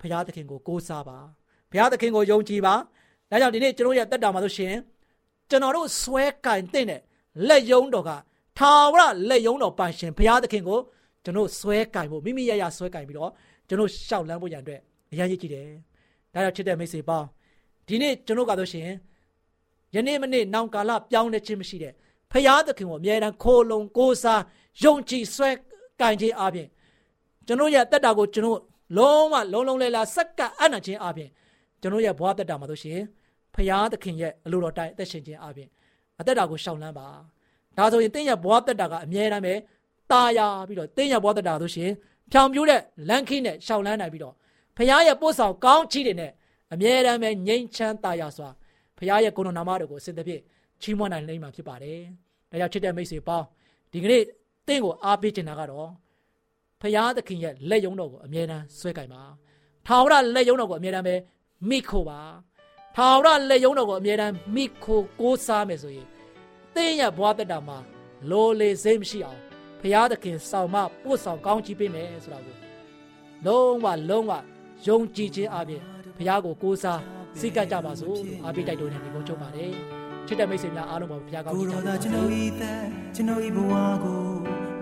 [0.00, 1.18] ဖရာသခင်ကိုကိုးစားပါ
[1.70, 2.74] ဘုရားသခင်ကိုယုံကြည်ပါ
[3.30, 4.74] ဒါကြောင့်ဒီနေ့ကျွန်တော်ရဲ့တက်တာမှာဆိုရှင်
[5.50, 6.86] ကျွန်တော်တို့ဆွဲကင်တဲ့
[7.48, 8.10] လက်ယုံတော်က
[8.58, 10.78] ထာဝရလက်ယုံတော်ပိုင်ရှင်ဘုရားသခင်ကို
[11.24, 13.30] ကျွန်တော်ဆွဲကင်ဖို့မိမိရရဆွဲကင်ပြီးတော့
[13.68, 14.80] ကျွန်တော်ရှောက်လန်းဖို့ရန်အတွက်
[15.12, 15.66] အရေးကြီးတယ်။
[16.34, 17.26] ဒါကြောင့်ချစ်တဲ့မိတ်ဆွေပေါင်း
[17.86, 18.88] ဒီနေ့ကျွန်တော်ကဆိုရှင်
[19.94, 21.92] ယနေ့မနေ့နောင်ကာလပြောင်းလဲခြင်းမရှိတဲ့
[22.32, 24.42] ဘုရားသခင်ကိုအမြဲတမ်းခိုးလုံကိုးစား
[24.82, 25.50] ယုံကြည်ဆွဲ
[26.00, 26.68] ကင်ခြင်းအပြင်
[27.46, 28.60] ကျွန်တော်ရဲ့တက်တာကိုကျွန်တော်
[28.96, 31.30] လုံးဝလုံးလုံးလဲလာစက္ကအနံ့ခြင်းအပြင်
[31.81, 32.99] ကျွန်တော်ရဲ့ဘဝတက်တာမှာဆိုရှင်
[33.55, 35.69] ဖရာသခင်ရဲ့အလိုတော်တိုင်းအသက်ရှင်ခြင်းအပြင်
[36.19, 37.07] အသက်တာကိုရှောင်လန်းပါ
[37.77, 39.53] ဒါဆိုရင်တင်းရဲ့ဘဝတက်တာကအမြဲတမ်းပဲ
[40.11, 41.91] ตาရပြီးတော့တင်းရဲ့ဘဝတက်တာဆိုရှင်
[42.31, 44.33] ဖြောင်ပြိုးတဲ့လမ်းခင်းနဲ့ရှောင်လန်းနိုင်ပြီးတော့
[44.77, 46.31] ဖရာရဲ့ပို့ဆောင်ကောင်းချီးတွေနဲ့
[46.73, 48.49] အမြဲတမ်းပဲငြိမ်းချမ်းตาရစွာ
[48.97, 50.41] ဖရာရဲ့ကိုယ်တော်နာမတော်ကိုအစဉ်တပြည့်
[50.81, 51.99] ချီးမွမ်းနိုင်လိမ့်မှာဖြစ်ပါတယ်
[52.51, 53.45] ဒါကြောင့်ချစ်တဲ့မိတ်ဆွေပေါင်း
[53.91, 54.23] ဒီကနေ့
[54.67, 55.89] တင်းကိုအားပေးချင်တာကတော့
[56.81, 59.21] ဖရာသခင်ရဲ့လက်ယုံတော်ကိုအမြဲတမ်းဆွဲကင်ပါ
[59.87, 61.15] ထာဝရလက်ယုံတော်ကိုအမြဲတမ်းပဲ
[61.68, 62.20] မိခိုပါ
[62.96, 66.06] ထာဝရလက်ယုံတော်ကိုအမြဲတမ်းမိခိုကိုးစားမယ်ဆိုရင်
[66.74, 67.78] သင်ရဲ့ဘဝတက်တာမှာ
[68.30, 69.40] လိုလေစိတ်မရှိအောင်
[69.80, 72.56] ဘုရားသခင်ဆောင်မပို့ဆောင်ကောင်းချီးပေးမယ်ဆိုတာကို
[73.46, 74.32] လုံးဝလုံးဝ
[74.86, 75.82] ယုံကြည်ခြင်းအပြင်
[76.16, 77.00] ဘုရားကိုကိုးစား
[77.38, 79.72] စိတ်ကကြပါစို့အားပေးတိုက်တွန်းနေဒီကုန်းချုပ်ပါတယ်
[80.26, 82.82] ချစ်တဲ့မိတ်ဆွေများအားလုံးပါဘုရားကောင်းချီးပါကျွန်တော်ဤသက်
[83.14, 84.22] ကျွန်တော်ဤဘဝကို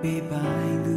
[0.02, 0.96] ပေးပိုင်သူ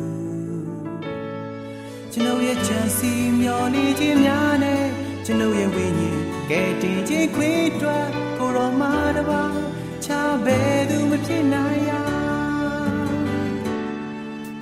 [2.12, 9.42] ကျွန်ုပ်ရဲ့ချမ်းစီမျောနေခြင်းများနဲ့ ကျွန်ုပ်ရဲ့ဝိညာဉ်ကဲတင်ခြင်းခွေးတွက်ကိုရောမာတပါ
[10.06, 10.10] ချ
[10.46, 11.92] ဘဲသူမဖြစ်နိုင်ရ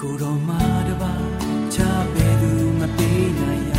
[0.02, 1.14] ကိုရောမာတပါ
[1.74, 1.78] ချ
[2.14, 3.76] ဘဲသူမပေးနိုင်ရ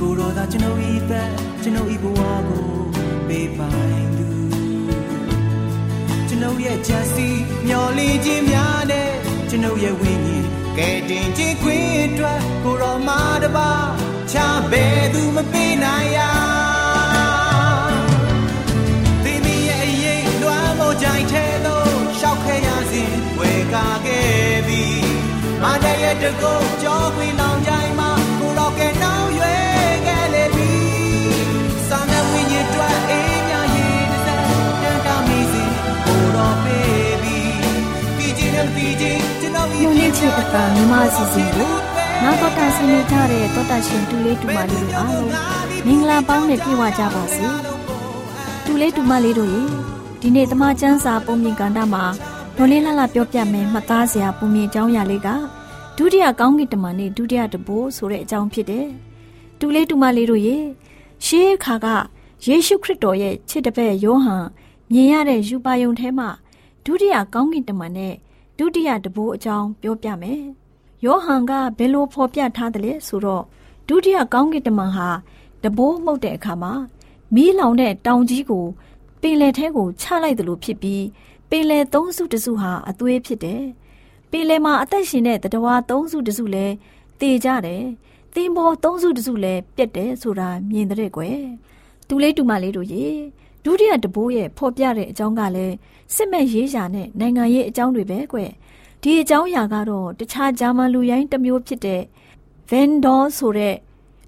[0.00, 1.30] ကိုရောသာကျွန်ုပ်ဤသက်
[1.62, 2.68] ကျွန်ုပ်ဤဘဝကို
[3.28, 4.28] ပေးပိုင်သူ
[6.28, 7.28] ကျွန်ုပ်ရဲ့ချမ်းစီ
[7.66, 9.10] မျောလင်းခြင်းများနဲ့
[9.50, 10.44] ကျွန်ုပ်ရဲ့ဝိညာဉ်
[10.78, 13.70] ကဲတင်ခြင်းခွေးတွက်ကိုရောမာတပါ
[14.32, 14.38] ချ
[14.70, 16.18] ဘဲသူမပေးနိုင်ရ
[19.24, 24.84] သင်ရဲ့အရေးလွမ်းမို့ကြိုင်ထဲသို့ရှောက်ခဲရစဉ်ဝေကာခဲ့ပြီ
[25.62, 30.72] မန္တရဲ့တကုတ်ကြောခွေလောင်ကြိုင်မှာကိုတော့ကဲနောင်ရွယ်ခဲ့လေပြီ
[31.88, 34.40] စာမျက်ဝိညာဉ်တွက်အေးမြရေးတစ်စက်
[34.82, 35.64] တန်တာမီစီ
[36.04, 37.38] ကိုတော့ပေးပြီ
[38.16, 45.30] ပြီးချင်းနဲ့ပြီးချင်းကျွန်တော်ညနေချစ်အတာမြမအစီအစဉ်ကို နောက်တော့တာဆင်းနေကြတဲ့တောတာရှင်တူလေးတူမလေးတို့အားလုံး
[45.86, 47.46] မင်္ဂလာပေါင်းနဲ့ပြည့်ဝကြပါစေ
[48.64, 49.62] တူလေးတူမလေးတို့ရေ
[50.20, 52.04] ဒီနေ့တမချန်းစာပုံမြင်ကန္တာမှာ
[52.56, 55.28] ဒေါ်လေးလှလှပြောပြမယ်မှတ်သားစရာပုံမြင်အကြောင်းအရာလေးက
[55.96, 58.86] ဒုတိယကောင်းကင်တမန်နဲ့ဒုတိယတဘိုးဆိုတဲ့အကြောင်းဖြစ်တယ်
[59.58, 60.56] တူလေးတူမလေးတို့ရေ
[61.24, 61.86] ရှေးခါက
[62.46, 64.46] ယေရှုခရစ်တော်ရဲ့ချစ်တပည့်ယောဟန်
[64.92, 66.28] မြင်ရတဲ့ယူပါယုံထဲမှာ
[66.84, 68.14] ဒုတိယကောင်းကင်တမန်နဲ့
[68.58, 70.42] ဒုတိယတဘိုးအကြောင်းပြောပြမယ်။
[71.04, 73.44] ယောဟန်ကဘယ်လိုဖော်ပြထားတယ်လဲဆိုတော့
[73.88, 75.08] ဒုတိယကောင်းကင်တမန်ဟာ
[75.62, 76.72] တဘိုးမှုတ်တဲ့အခါမှာ
[77.34, 78.66] မီးလောင်တဲ့တောင်ကြီးကို
[79.22, 81.04] ပင်လယ်ထဲကိုချလိုက်တယ်လို့ဖြစ်ပြီး
[81.50, 83.62] ပင်လယ်သုံးစုတစုဟာအသွေးဖြစ်တယ်။
[84.30, 86.74] ပင်လယ်မှာအသက်ရှင်တဲ့တတဝါသုံးစုတစုလည်း
[87.20, 87.82] တေကြတယ်။
[88.34, 91.38] သင်္ဘောသုံးစုတစုလည်းပြက်တယ်ဆိုတာမြင်တဲ့ကွယ်။
[92.08, 93.06] တူလေးတူမလေးတို့ရေ
[93.64, 95.74] ဒုတိယတဘိုးရဲ့ဖော်ပြတဲ့အကြောင်းကလည်း
[96.14, 98.38] စစ်မဲ့ရေးရာနဲ့နိုင်ငံရေးအကြောင်းတွေပဲကွ
[99.02, 102.02] ဒီအကြောင်းအရာကတော့တခြားဂျာမန်လူရိုင်းတစ်မျိုးဖြစ်တဲ့
[102.70, 103.76] Vendor ဆိုတဲ့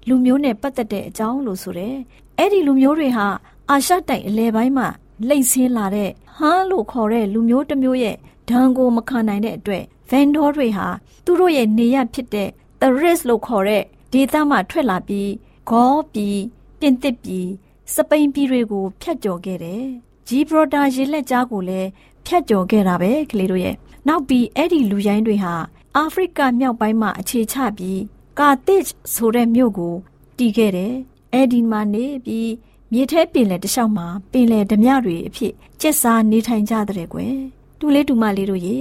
[0.07, 1.95] လူမျိုးနဲ့ပတ်သက်တဲ့အကြောင်းလို့ဆိုတယ်
[2.37, 3.27] အဲ့ဒီလူမျိုးတွေဟာ
[3.69, 4.87] အာရှတိုက်အလဲပိုင်းမှာ
[5.27, 8.15] လိမ့်ဆင်းလာတဲ့ဟန်းလို့ခေါ်တဲ့လူမျိုးတစ်မျိုးရဲ့
[8.49, 10.87] ဒဏ်ကိုမခံနိုင်တဲ့အတွက် Vendor တွေဟာ
[11.25, 12.49] သူတို့ရဲ့နေရဖြစ်တဲ့
[12.81, 15.29] Tharis လို့ခေါ်တဲ့ဒေသမှာထွက်လာပြီး
[15.69, 16.37] ဂေါပြည်
[16.79, 17.47] ပြင်သစ်ပြည်
[17.93, 19.83] စပိန်ပြည်တွေကိုဖျက်ကျော်ခဲ့တယ်။
[20.27, 21.89] ဂျီဘရိုတာရေလက်ကြားကိုလည်း
[22.25, 23.75] ဖျက်ကျော်ခဲ့တာပဲကလေးတို့ရဲ့
[24.07, 25.53] နောက်ပြီးအဲ့ဒီလူရိုင်းတွေဟာ
[25.95, 28.01] အာဖရိကမြောက်ပိုင်းမှာအခြေချပြီး
[28.39, 28.83] ကာတစ်
[29.13, 29.95] ဆိုတဲ့မြို့ကို
[30.37, 30.93] တည်ခဲ့တယ်။
[31.33, 32.51] အဲ့ဒီမှာနေပြီး
[32.91, 37.35] မြေထဲပင်လယ်တလျှောက်မှာပင်လယ်ဓမြတွေအဖြစ်ကျက်စားနေထိုင်ကြတဲ့ကွယ်။
[37.79, 38.77] တူလေးတူမလေးတို့ရေ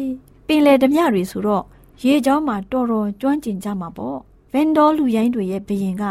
[0.47, 1.65] ပင်လယ်ဓမြတွေဆိုတော့
[2.05, 4.19] ရေကြောင်းမှာတော်တော်ကျွမ်းကျင်ကြမှာပေါ့။
[4.53, 6.05] ဗန်ဒေါလူရိုင်းတွေရဲ့ဘရင်က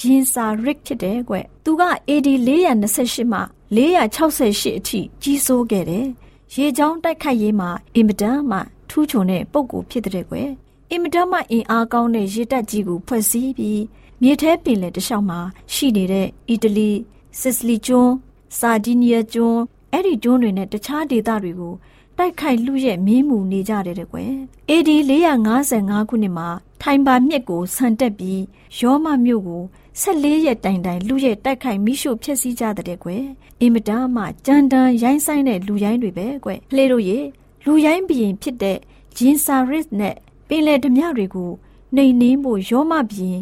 [0.00, 3.40] ဂျင်ဆာရစ်ဖြစ်တယ်ကွ။သူက AD 428မှ
[3.76, 6.06] 468အထိကြီးစိုးခဲ့တယ်။
[6.54, 8.58] ရေချောင်းတိုက်ခိုက်ရေးမှာအင်မတန်မှ
[8.90, 10.48] ထူးချွန်တဲ့ပုံကိုဖြစ်တဲ့ကွယ်။
[10.90, 13.82] အင်မတန်မှအင်အားကောင်းတဲ့ရေတပ်ကြီးကိုဖွဲ့စည်းပြီး
[14.22, 15.40] မြေထဲပင်လယ်တလျှောက်မှာ
[15.72, 16.90] ရှိနေတဲ့အီတလီ
[17.40, 18.14] စစ်စလီကျွန်း
[18.58, 19.60] စာဒီနီးယားကျွန်း
[19.92, 21.74] အဲ့ဒီကျွန်းတွေနဲ့တခြားဒေသတွေကို
[22.16, 24.32] တိုက်ခိုက်လူရဲ့မင်းမှုနေကြတယ်တဲ့ကွယ်။
[24.70, 24.90] AD
[25.50, 26.48] 455ခုနှစ်မှာ
[26.82, 28.42] ထိုင်ပါမြစ်ကိုဆန်တက်ပြီး
[28.80, 29.62] ရောမမြို့ကို
[30.02, 33.24] 14ရက်တိုင်တိုင်လူရဲ့တိုက်ခိုက်မိရှုဖျက်ဆီးကြတဲ့ကွယ်
[33.60, 37.18] အင်မတန်မှကြမ်းတမ်းရိုင်းဆိုင်တဲ့လူရိုင်းတွေပဲကွယ်လှေတို့ရေ
[37.64, 38.78] လူရိုင်းဘရင်ဖြစ်တဲ့
[39.16, 40.16] ဂျင်ဆာရစ်နဲ့
[40.48, 41.50] ပင်လယ်ဓမြတွေကို
[41.94, 43.40] နှိမ်နင်းဖို့ရောမဘရင်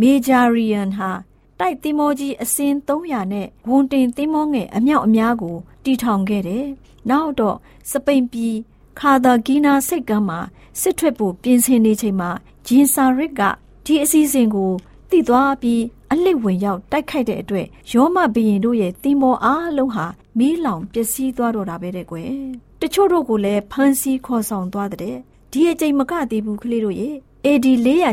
[0.00, 1.10] မေဂျာရီယန်ဟာ
[1.58, 6.66] တိုက်သင်္ဘောကြီးအစင်း300နဲ့ဝန်တင်သင်္ဘောငယ်အမြောက်အများကိုတီထောင်ခဲ့တယ်။
[7.10, 7.56] နောက်တော့
[7.90, 8.54] စပိန်ပြည်
[9.00, 10.40] ခါသာဂီနာစိတ်ကမ်းမှာ
[10.80, 12.30] စစ်ထွက်ဖို့ပြင်ဆင်နေချိန်မှာ
[12.66, 13.42] ဂျင်ဆာရစ်က
[13.84, 14.72] ဒီအစီအစဉ်ကို
[15.10, 20.06] တိသွားပြီးအလစ်ဝင်ရောက်တိုက်ခိုက်တဲ့အတွက်ယောမဘရင်တို့ရဲ့တင်မောအားလုံးဟာ
[20.38, 22.32] မီးလောင်ပျက်စီးသွားတော့တာပဲတဲ့ကွယ်
[22.80, 25.16] တချို့တို့ကိုလည်းဖမ်းဆီးခေါ်ဆောင်သွားတဲ့
[25.52, 27.66] ဒီအကြိမ်မကသေးဘူးကလေးတို့ရဲ့ AD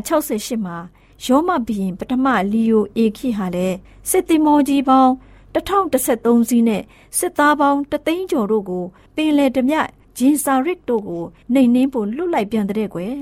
[0.10, 0.78] 468မှာ
[1.26, 3.78] ယောမဘရင်ပထမလီယိုအေခိဟာလည်း
[4.10, 5.12] စစ်တင်မောကြီးပေါင်း
[5.54, 6.84] 1013စီးနဲ့
[7.18, 8.84] စစ်သားပေါင်းတသိန်းကျော်တို့ကို
[9.16, 9.76] ပင်လယ်ဓမြ
[10.18, 11.24] ဂျင်ဆာရစ်တို့ကို
[11.54, 13.16] နှိမ်နှင်းဖို့လွတ်လိုက်ပြန်တဲ့ကွယ်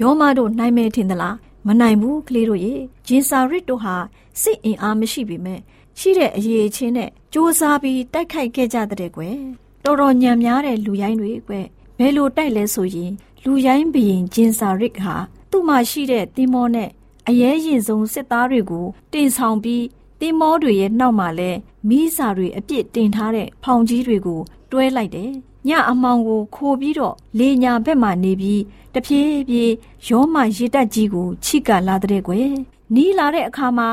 [0.00, 1.36] ယောမတို့နိုင်မယ်ထင်သလား
[1.68, 2.74] မနိုင်ဘူးကလေးတို့ရေ
[3.06, 3.94] ဂျင်ဆာရစ်တို့ဟာ
[4.42, 5.60] စစ်အင်အားမရှိပေမဲ့
[5.98, 9.38] ရှိတဲ့အရေးချင်းနဲ့စ조사ပြီးတိုက်ခိုက်ခဲ့ကြတဲ့ကွယ်
[9.84, 11.66] တော်တော်ညံများတဲ့လူရိုင်းတွေကွယ်
[11.98, 13.12] ဘယ်လိုတိုက်လဲဆိုရင်
[13.44, 15.14] လူရိုင်းဘရင်ဂျင်ဆာရစ်ဟာ
[15.50, 16.88] သူ့မှာရှိတဲ့တင်မောနဲ့
[17.28, 19.84] အရေးရင်ဆုံးစစ်သားတွေကိုတင်ဆောင်ပြီး
[20.20, 21.50] တင်မောတွေရဲ့နောက်မှာလဲ
[21.88, 24.40] မိစာတွေအပြစ်တင်ထားတဲ့ဖောင်ကြီးတွေကို
[24.72, 25.30] တွဲလိုက်တယ်
[25.68, 28.62] ညအမောင်ကိုခိုးပြီးတော့လေညာဘက်မှနေပြီး
[28.94, 29.74] တဖြည်းဖြည်း
[30.08, 32.50] ရောမရေတက်ကြီးကိုချိကလာတဲ့ကွယ်
[32.94, 33.88] နီးလာတဲ့အခါမှာ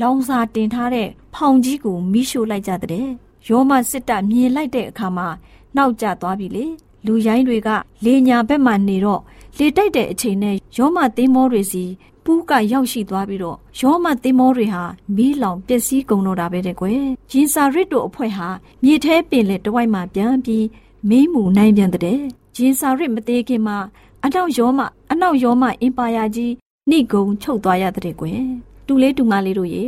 [0.00, 3.06] လောင်စာတင်ထားတဲ့ဖောင်ကြီးကိုမိရှို့လိုက်ကြတဲ့
[3.48, 5.28] ရောမစစ်တပ်မြင်လိုက်တဲ့အခါမှာ
[5.76, 6.64] နောက်ကျသွားပြီလေ
[7.06, 7.68] လူရိုင်းတွေက
[8.04, 9.20] လေညာဘက်မှနေတော့
[9.58, 11.84] လေတိုက်တဲ့အချိန်နဲ့ရောမသင်းမောတွေစီ
[12.24, 14.82] ပူးကရောက်ရှိသွားပြီးတော့ရောမသင်းမောတွေဟာ
[15.16, 18.48] မီးလောင်ပျက်စီးကုန်တော့တာပဲတဲ့ကွယ်ဂျင်းစာရစ်တို့အဖွဲ့ဟာ
[18.84, 20.64] မြေထဲပင်လေတဝိုက်မှပြန်ပြီး
[21.08, 22.18] မင်းမူနိုင်ပြန်တဲ့
[22.56, 23.76] ဂျင်းစာရစ်မသေးခင်မှာ
[24.24, 26.52] အနောက်ရောမအနောက်ရောမအင်ပါယာကြီး
[26.90, 28.42] နှိကုံချုပ်သွားရတဲ့ကွယ်
[28.86, 29.84] တူလေးတူမလေးတို့ရေ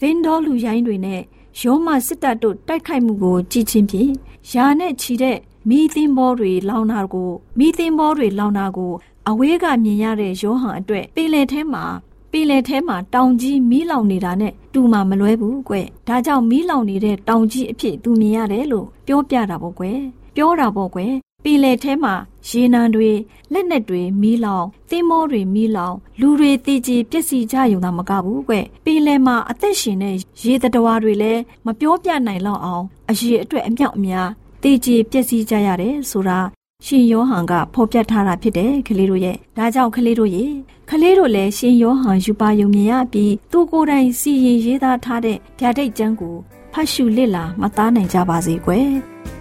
[0.00, 1.20] ဗင်ဒေါလူရိုင်းတွေနဲ့
[1.60, 4.10] ရောမစစ်တပ်တို့တိုက်ခိုက်မှုကိုကြည်ချင်းဖြင့်
[4.52, 8.92] ယာနဲ့ချီတဲ့မိသင်းဘောတွေလောင်တာကိုမိသင်းဘောတွေလောင်တာကို
[9.28, 11.84] အဝေးကမြင်ရတဲ့ရောဟန်အတွက်ပင်လယ်ထဲမှာ
[12.32, 15.74] ပင်လယ်ထဲမှာတောင်ကြီးမီးလောင်နေတာနဲ့တူမှမလွဲဘူးကွ။
[16.08, 19.84] ဒါကြောင့်မီးလောင်နေတဲ့တောင်ကြီးအဖြစ်သူမြင်ရတယ်လို့ပြောပြတာပေါ့ကွ။
[20.36, 21.00] ပြောတာပေါ့ကွ။
[21.44, 22.14] ပင်လယ်ထဲမှာ
[22.48, 23.10] ရေနံတွေ
[23.52, 34.28] လက်နက်တွေမီးလောင်သင်းမောတွေမီးလောင်လူတွေတည်ကြည်ပျက်စီးကြရုံသာမကဘူးကွပင်လယ်မှာအသက်ရှင်တဲ့ရေတတဝါတွေလည်းမပြောပြနိုင်တော့အောင်အရေးအတွက်အမြောက်အများ
[34.62, 36.38] တည်ကြည်ပျက်စီးကြရတယ်ဆိုတာ
[36.86, 40.50] ရှင်ယောဟန်ကဖော်ပြထားတာဖြစ်တယ်ကလေးတို့ရဲ့ဒါကြောင့်ကလေးတို့ရဲ့
[40.90, 46.36] ကလေးတို့လည်းရှင်ယောဟန်ယူပါယုံမြင်ရပြီးသူကိုယ်တိုင်စီရင်ရေးသားထားတဲ့ဗျာဒိတ်ကျမ်းကို
[46.78, 48.88] ဖတ်ရှုလစ်လာမသားနိုင်ကြပါစေကွယ်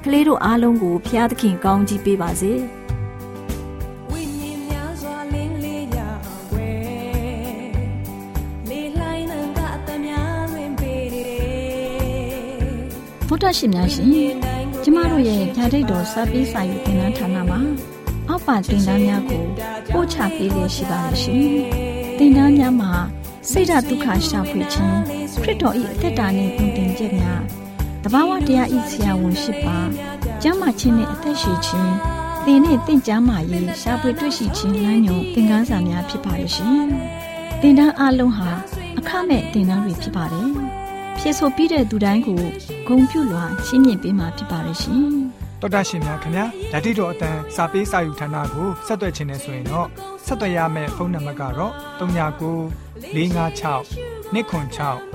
[0.03, 2.51] ကလေးတို့အားလုံးကိုဖျားသခင်ကောင်းကြီးပေးပါစေ
[4.11, 7.67] ဝိညာဉ်များစွာလင်းလေးရာွယ်
[8.69, 11.27] လေလှိုင်းနှံကအတများလွင်ပေတယ်
[13.27, 14.07] ဘုဒ္ဓရှင်များရှင်
[14.83, 17.59] ကျမတို့ရဲ့ဓာတ်ရိတ်တော်စပေးစာယူသင်တန်းဌာနမှာ
[18.29, 19.43] အောက်ပါသင်တန်းများကို
[19.93, 21.39] ပို့ချပေးလျက်ရှိပါတယ်ရှင်
[22.17, 22.91] သင်တန်းများမှာ
[23.49, 27.41] စိတ်ဓာတ်ဒုက္ခရှာဖွေခြင်း ခရစ်တော်၏အသက်တာနှင့်ပုံတင်ချက်များ
[28.03, 29.77] တဘာဝတရားဤဆရာဝန်ရှိပါ
[30.41, 31.93] ကျမ်းမာခြင်းနဲ့အသက်ရှိခြင်း
[32.45, 36.85] သင်နဲ့တင့်ကြမာရေးရှားပွေတွေ့ရှိခြင်းလမ်းညွန်သင်ခန်းစာများဖြစ်ပါရဲ့ရှင်။
[37.61, 38.49] သင်တန်းအလုံးဟာ
[38.99, 40.49] အခမဲ့သင်တန်းတွေဖြစ်ပါတယ်။
[41.19, 42.41] ဖြစ်ဆိုပြီးတဲ့သူတိုင်းကို
[42.87, 45.03] ဂုံပြုလွှာရှင်းပြပေးမှာဖြစ်ပါရဲ့ရှင်။
[45.61, 49.87] တော်တာရှင်များခင်ဗျာဓာတိတော်အတန်းစာပေးစာယူဌာနကိုဆက်သွယ်ခြင်းနဲ့ဆိုရင်တော့
[50.25, 55.14] ဆက်သွယ်ရမယ့်ဖုန်းနံပါတ်ကတော့39 656 296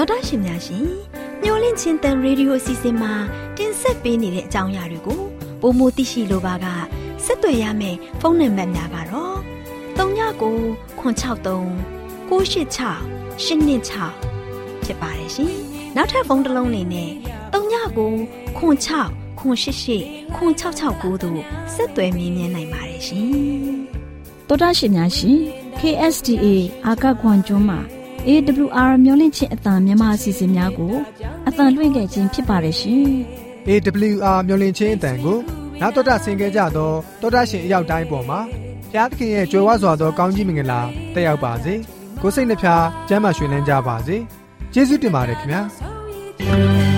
[0.00, 0.86] ေါက်တာရှင်များရှင်
[1.42, 3.12] မျော်လင့်ချင်းတန်ရေဒီယိုအစီအစဉ်မှာ
[3.56, 5.20] တင်ဆက်ပေးနေတဲ့အကြောင်းအရာတွေကို
[5.60, 6.66] ပိုမိုသိရှိလိုပါက
[7.24, 9.38] ဆက်သွယ်ရမယ့်ဖုန်းနံပါတ်များကတော့
[9.98, 10.56] 39ကို
[11.00, 11.58] 663
[12.28, 12.30] 986
[13.38, 15.54] 126ဖြစ်ပါတယ်ရှင်။
[15.96, 17.10] နောက်ထပ်ဖုန်းတစ်လုံးနေနဲ့
[17.54, 18.12] 39ကို
[18.58, 21.40] 6 6 988 9669တို့
[21.74, 23.26] ဆက်သွယ်မြင်းမြန်းနိုင်ပါတယ်ရှင်။
[24.48, 25.38] တော်တာရှင်များရှင်
[25.78, 26.46] KSTA
[26.86, 27.80] အာကခွန်ကျွန်းမှာ
[28.26, 30.94] AWR မျိုးလင့်ချင်းအတံမြန်မာအစီအစဉ်များကို
[31.48, 33.06] အတံလွှင့်ခဲ့ခြင်းဖြစ်ပါတယ်ရှင်။
[33.68, 35.38] AWR မျိုးလင့်ချင်းအတံကို
[35.80, 38.40] နောက်တော်တာဆင် gay ကြတော့တော်တာရှင်အရောက်တိုင်းပေါ်မှာ
[38.90, 40.80] ဘုရားသခင်ရဲ့ကြွယ်ဝစွာသောကောင်းကြီးမင်္ဂလာ
[41.14, 41.74] တက်ရောက်ပါစေ။
[42.22, 44.16] ကိုစိတ်နှဖျားစမ်းမွှေနှမ်းကြပါစေ။
[44.72, 45.62] ကျေးဇူးတင်ပါတယ်ခင်ဗျာ။